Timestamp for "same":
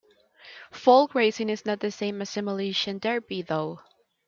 1.91-2.23